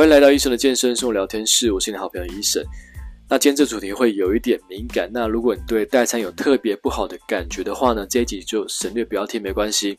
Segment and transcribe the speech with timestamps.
[0.00, 2.64] 欢迎来到医生的健身生活聊天室，我是你的好朋友医生。
[3.28, 9.94] 那今天这主题会有一点敏感，那如果你对代餐有特别不好的感觉的话呢，这一集就省略不要听没关系。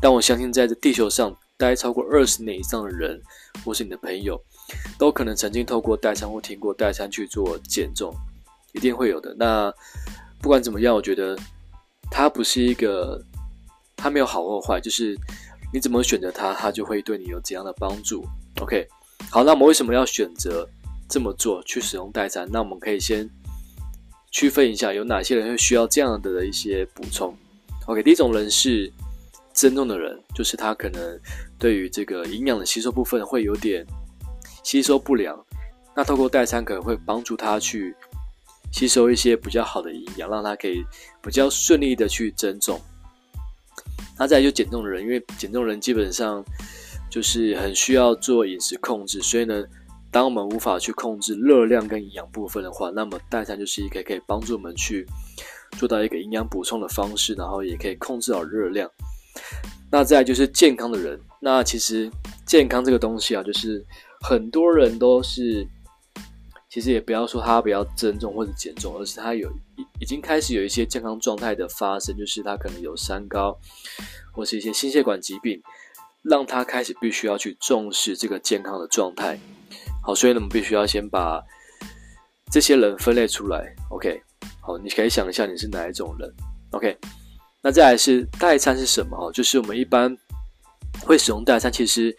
[0.00, 3.20] 但我相信在这地球上待超过二十年以上的人，
[3.62, 4.42] 或是你的朋友，
[4.98, 8.10] 都可能曾经透过代餐或听过代餐去做减重，
[8.72, 9.34] 一定会有的。
[9.38, 9.70] 那
[10.40, 11.38] 不管怎么样，我觉得
[12.10, 13.22] 它不是一个，
[13.96, 15.14] 它没有好或坏，就是
[15.74, 18.24] 你怎么选择它，它就会对你有怎样的帮助。
[18.58, 18.88] OK。
[19.30, 20.68] 好，那我们为什么要选择
[21.08, 22.46] 这么做去使用代餐？
[22.52, 23.28] 那我们可以先
[24.30, 27.34] 区分一下，有哪些人会需要这样的一些补充。
[27.86, 28.92] OK，第一种人是
[29.54, 31.18] 增重的人，就是他可能
[31.58, 33.86] 对于这个营养的吸收部分会有点
[34.62, 35.38] 吸收不良，
[35.96, 37.94] 那透过代餐可能会帮助他去
[38.70, 40.84] 吸收一些比较好的营养，让他可以
[41.22, 42.78] 比较顺利的去增重。
[44.18, 46.44] 那再来就减重的人，因为减重的人基本上。
[47.12, 49.62] 就是很需要做饮食控制，所以呢，
[50.10, 55.06] 当我们无法去控制热量跟营养部分的话，那么代餐就是一个可以帮助我们去
[55.76, 58.90] 做到一个营养补充的方式，然后也可以控制好热量。
[59.90, 62.10] 那再就是健康的人，那其实
[62.46, 63.84] 健康这个东西啊，就是
[64.22, 65.66] 很多人都是，
[66.70, 73.54] 其实也不要说他不要增重或者减重，而是他有已已经开始有一些健康状态的发生，就是他可能有三高
[74.32, 75.60] 或是一些心血管疾病。
[76.22, 79.36] 让他开始必须要去重视这个健康的状态，
[80.04, 81.42] 好，所以呢，我们必须要先把
[82.52, 84.22] 这些人分类出来，OK，
[84.60, 86.32] 好，你可以想一下你是哪一种人
[86.70, 86.96] ，OK，
[87.60, 89.16] 那再来是代餐是什么？
[89.16, 90.16] 哦，就是我们一般
[91.00, 92.16] 会使用代餐，其实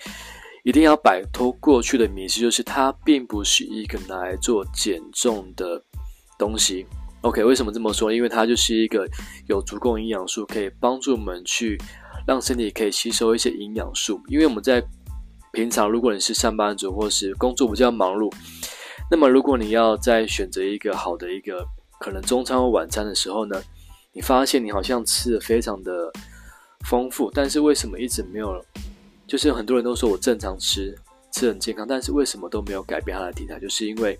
[0.65, 5.81] 一定要摆脱过去的迷思，就是它并不是一个拿来做减重的
[6.37, 6.85] 东西
[7.21, 8.11] ，OK，为什么这么说？
[8.11, 9.07] 因为它就是一个
[9.47, 11.79] 有足够营养素，可以帮助我们去。
[12.25, 14.83] 让身体可以吸收一些营养素，因为我们在
[15.51, 18.33] 平常，如果你是上班族或是工作比较忙碌，
[19.11, 21.65] 那么如果你要再选择一个好的一个
[21.99, 23.61] 可能中餐或晚餐的时候呢，
[24.11, 26.11] 你发现你好像吃的非常的
[26.87, 28.63] 丰富，但是为什么一直没有？
[29.27, 30.97] 就是很多人都说我正常吃，
[31.31, 33.59] 吃很健康，但是为什么都没有改变它的体态？
[33.59, 34.19] 就是因为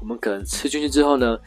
[0.00, 1.38] 我们可能吃进去之后呢，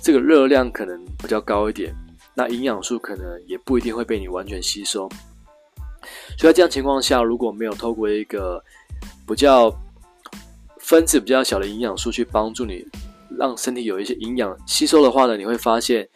[0.00, 1.94] 这个热量可能比较高一点，
[2.34, 5.08] 那营养素可能也不一定会被你完全吸收。
[6.38, 8.62] 所以在这样情况下，如果没有透过一个
[9.26, 9.72] 比较
[10.78, 12.86] 分子比较小的营养素去帮助你，
[13.38, 16.08] 让身体有一些营养吸收的话呢，你会发现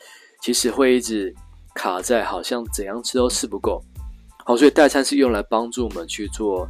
[0.42, 1.34] 其实会一直
[1.74, 3.82] 卡在好像怎样吃都吃不够。
[4.44, 6.68] 好，所以代餐是用来帮助我们去做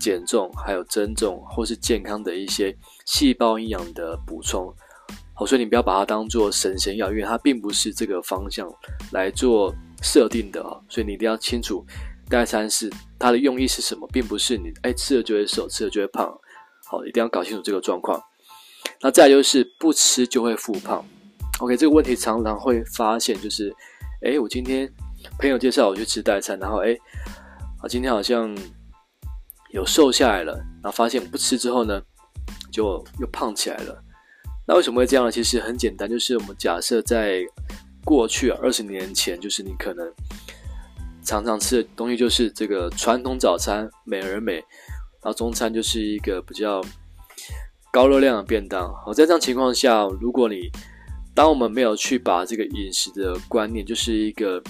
[0.00, 4.72] 减重、还有增重或是健康的一些细胞营养的补充。
[5.32, 8.68] 好，所以你不要把它当做神仙药，因为它并不是这个方向
[9.12, 10.76] 来做设定的啊。
[10.88, 11.84] 所以你一定要清楚。
[12.28, 16.32] 代餐是它的用意是什么，并不是你哎吃了就会瘦，吃了就会胖。
[16.86, 18.20] 好，一定要搞清楚这个状况。
[19.00, 21.04] 那再就是不吃就会复胖。
[21.60, 23.74] OK，这个问题常常会发现，就是
[24.22, 24.90] 哎，我今天
[25.38, 26.96] 朋友介绍我去吃代餐，然后哎，
[27.82, 28.56] 啊今天好像
[29.70, 30.52] 有瘦下来了，
[30.82, 32.00] 然后发现不吃之后呢，
[32.70, 34.02] 就又胖起来了。
[34.66, 35.30] 那为什么会这样呢？
[35.30, 37.42] 其实很简单，就是我们假设在
[38.04, 40.12] 过去二十年前，就是你可能。
[41.24, 46.84] 常常吃的东西就是这个传统早餐美而美，然后中餐就是一个比较
[47.92, 48.92] 高热量的便当。
[49.04, 50.70] 好，在这样情况下，如果你
[51.34, 54.62] 当我们没有去把这个饮食的观念，就是一个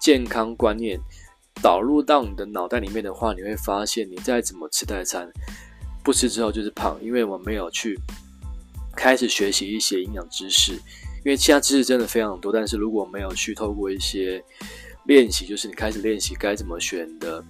[0.00, 0.98] 健康观念
[1.62, 5.30] 导入到你的脑袋里面的话，你会发现你再怎么吃代餐，
[6.02, 7.98] 不吃之后就是胖，因为我们没有去
[8.96, 10.72] 开始学习一些营养知识。
[11.24, 14.44] 因为其他知识真的非常多，但是如果没有去透过一些
[15.06, 17.44] 练习就是你开始练习该怎么选的，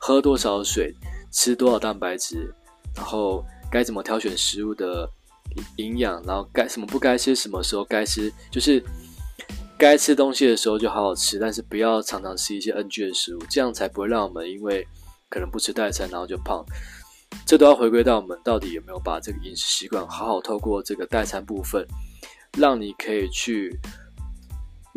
[0.00, 0.94] 喝多少水，
[1.30, 2.54] 吃多少蛋白质，
[2.96, 5.06] 然后该怎么挑选食物的
[5.76, 8.82] 营养，然后该什么不该吃，什么时候该吃，就是
[9.76, 14.86] 该吃东西的时候就好好吃，但是不要常常吃一些 NG 的食物，这样才不会让我们因为
[15.28, 16.64] 可能不吃代餐然后就胖。
[17.44, 21.86] 这都要回归到我们到底有没有把这个饮食习惯好好透过这个代餐部分，
[22.56, 23.78] 让你可以去。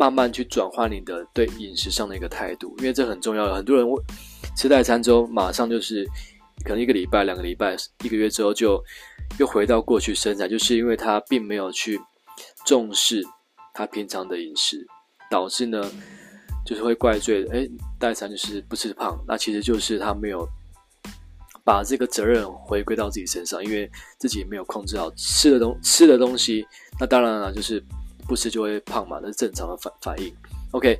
[0.02, 3.54] 慢慢去转换你的对饮食上的一个态度，因为这很重要。
[3.54, 3.86] 很多人
[4.58, 6.04] 吃代餐之后，马上就是
[6.66, 8.84] 可能一个礼拜、两个礼拜、一个月之后，就
[9.38, 12.02] 又回到过去身材，就是因为他并没有去
[12.66, 13.24] 重视
[13.76, 14.84] 他平常的饮食，
[15.30, 15.80] 导致呢
[16.66, 17.70] 就是会怪罪，哎，
[18.00, 20.50] 代餐就是不吃胖，那其实就是他没有
[21.64, 23.88] 把这个责任回归到自己身上，因为
[24.18, 26.66] 自己没有控制好吃的东吃的东西，
[27.00, 27.84] 那当然了，就是。
[28.32, 30.34] 不吃就会胖嘛，那是正常的反反应。
[30.72, 30.98] OK，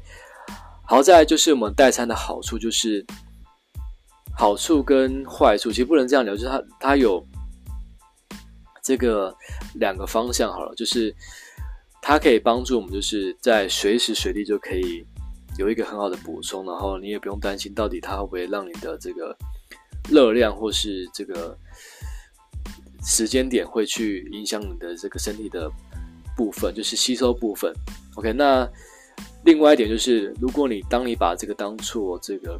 [0.86, 3.06] 好，再就是我们代餐的好处，就是
[4.38, 7.26] 好处跟坏处，其实不能这样聊，就是它它有
[8.84, 9.34] 这个
[9.76, 11.16] 两个方向好了，就是
[12.02, 15.08] 它可以帮助我们，就是在随时随地就可以
[15.58, 19.34] 有一个很好的补充，然后你也不用担心到底它会不会让你的这个
[20.10, 21.58] 热量或是这个
[23.06, 25.72] 时间点会去影响你的这个身体的
[26.36, 27.74] 部分，就是吸收部分。
[28.16, 28.68] OK，那
[29.44, 32.60] 另外一点就是，如果你当你把这个当做这个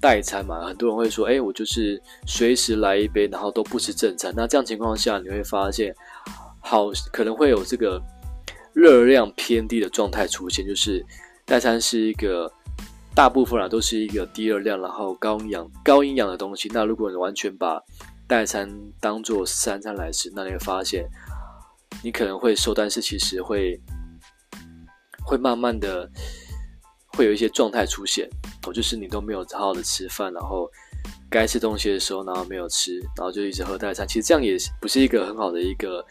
[0.00, 4.32] 代餐嘛，很多人会说，哎，我就是随时来一杯，然后都不吃正餐。
[4.36, 5.94] 那这样情况下，你会发现，
[6.60, 8.00] 好可能会有这个
[8.72, 11.04] 热量偏低的状态出现，就是
[11.44, 12.52] 代餐是一个
[13.14, 16.70] 大部分啊都是一个低热量，然后高营养、高营养的东西。
[16.72, 17.82] 那如果你完全把
[18.28, 18.70] 代餐
[19.00, 21.08] 当做三餐来吃，那你会发现，
[22.02, 23.80] 你可能会瘦，但是其实会。
[25.28, 26.08] 会慢慢的
[27.08, 28.30] 会有一些状态出现，
[28.64, 30.70] 哦，就是你都没有好好的吃饭，然后
[31.28, 34.06] 该吃东西的时候，然后没有吃，然后就一直喝代餐。
[34.06, 36.06] 其实这样也不是一个很好的一个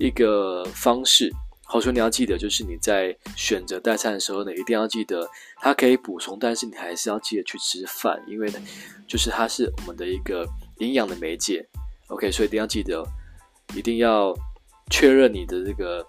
[0.00, 1.32] 一个方式。
[1.62, 8.58] 好，所以你要记得，就是你在选择代餐的时候呢，一定要记得它可以补充，但是你还是要记得去吃饭，因为呢，
[9.06, 10.44] 就是它是我们的一个
[10.78, 11.64] 营养的媒介。
[12.08, 13.06] OK，所以一定要记得，
[13.76, 14.34] 一定要
[14.90, 16.06] 确认你的这个。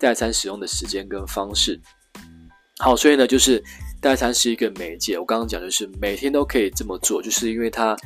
[0.00, 1.76] 代餐使用的时间跟方式，
[2.78, 3.60] 好，所以呢，就是
[4.00, 5.18] 代餐是一个媒介。
[5.18, 7.96] 我刚刚讲的是每天都可以这么做，就是因为它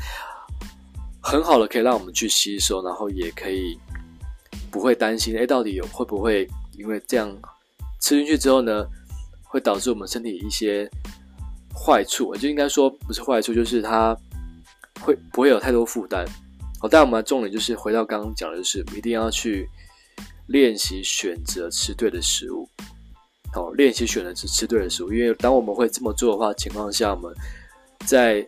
[1.22, 3.78] 很好的可以让我们去吸收，然后也可以
[4.70, 7.30] 不会担心，哎，到底有会不会因为这样
[8.00, 8.86] 吃进去之后呢，
[9.44, 10.90] 会导致我们身体一些
[11.74, 12.28] 坏处？
[12.28, 14.16] 我就应该说不是坏处，就是它
[15.02, 16.24] 会不会有太多负担？
[16.80, 19.68] 好，但我们的重点就是回到刚刚讲的，就是一定要去。
[20.52, 22.68] 练习选择吃对的食物，
[23.54, 25.10] 好，练习选择吃吃对的食物。
[25.10, 27.34] 因为当我们会这么做的话，情况下我们
[28.06, 28.46] 在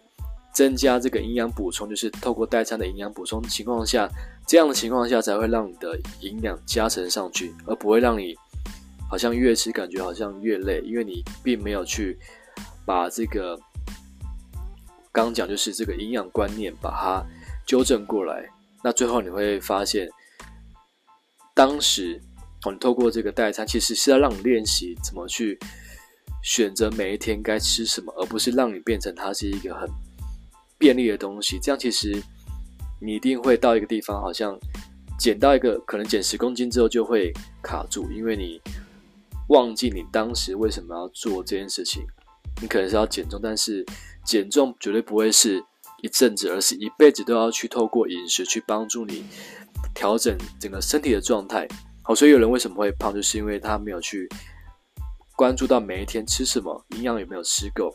[0.53, 4.07] 增加这个营养补充，就是透过代餐的营养补充情况下，
[4.47, 8.37] 这样的情况下才会让你的营养加成上去，而不会让你
[9.09, 12.19] 好像越吃感觉好像越累，因为你并没有去
[12.85, 13.57] 把这个
[15.11, 17.25] 刚刚讲就是这个营养观念把它
[17.65, 18.47] 纠正过来，
[18.83, 20.07] 那最后你会发现。
[21.55, 22.21] 当时，
[22.65, 25.57] 我们透过这个代餐，其实是要让你练习怎么去
[26.43, 29.89] 选择每一天该吃什么，而不是让你变成它是一个很
[30.77, 31.59] 便利的东西。
[31.61, 32.21] 这样其实
[33.01, 34.59] 你一定会到一个地方，好像
[35.17, 38.61] 减到一个可能减十公斤之后就会卡住，因为你
[39.49, 42.03] 忘记你当时为什么要做这件事情。
[42.61, 43.85] 你可能是要减重，但是
[44.25, 45.65] 减重绝对不会是
[46.03, 49.25] 一阵子，而是一辈子都要去透过饮食去帮助你。
[49.95, 51.67] 调整整个身体的状态，
[52.03, 54.29] 好，所以有人为什么会胖，就是因为他没有去
[55.37, 57.95] 关注到每一天吃什么，营养有没有吃够。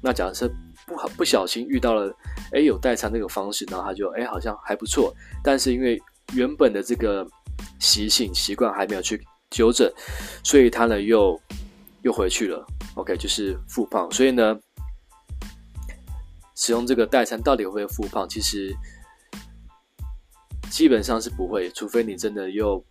[0.00, 0.48] 那假设
[0.86, 2.14] 不好不小心遇到了，
[2.52, 5.12] 哎，有代餐这个方式，然后他就哎好像还不错，
[5.42, 6.00] 但是因为
[6.34, 7.26] 原本的这个
[7.80, 9.90] 习性习惯还没有去纠正，
[10.44, 11.40] 所以他呢又
[12.02, 12.64] 又回去了。
[12.94, 14.08] OK，就是复胖。
[14.12, 14.56] 所以呢，
[16.54, 18.28] 使用这个代餐到底会不会复胖？
[18.28, 18.76] 其实。
[20.70, 22.82] 基本上是不会，除非你真的又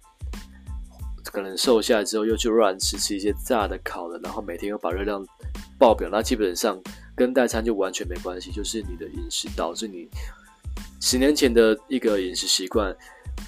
[1.31, 5.23] 可能瘦下来之后又去乱吃，吃一些炸的、烤的，然后每天又把热量
[5.77, 6.81] 爆表，那基本上
[7.15, 10.09] 跟代餐就完全没关系，就是你的饮食导致你
[10.99, 12.95] 十年前的一个饮食习惯，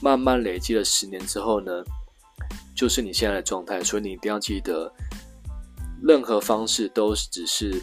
[0.01, 1.83] 慢慢累积了十年之后呢，
[2.75, 3.83] 就是你现在的状态。
[3.83, 4.93] 所以你一定要记得，
[6.03, 7.81] 任何方式都只是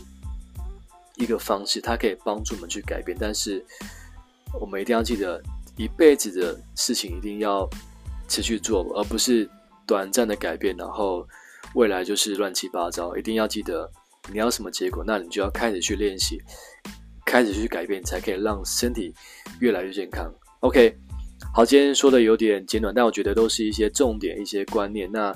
[1.17, 3.65] 一个方式，它可以帮助我们去改变，但是
[4.61, 5.43] 我们一定要记得。
[5.77, 7.69] 一辈子的事情一定要
[8.29, 9.49] 持续做，而不是
[9.87, 11.27] 短暂的改变，然后
[11.75, 13.17] 未来就是乱七八糟。
[13.17, 13.91] 一定要记得
[14.33, 16.41] 你要什么结果，那你就要开始去练习，
[17.25, 19.15] 开始去改变，才可以让身体
[19.61, 20.33] 越来越健康。
[20.61, 20.97] OK，
[21.55, 25.11] 好，今天说的有点简短，但我觉得都是一些重点、一些观念。
[25.13, 25.33] 那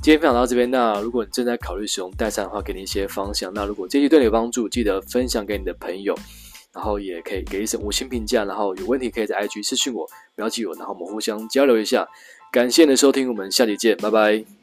[0.00, 3.52] 今天分享到这边，那如果你正在考虑使用代餐的话，给你一些方向。
[3.52, 6.16] 那如果这期对你有帮助，记得分享给你的朋友。
[6.74, 12.08] 然后也可以给一声五星评价，然后有问题可以在 IG 私信我，标记我，然后我们互相交流一下。
[12.50, 14.61] 感谢你的收听，我们下期见，拜拜。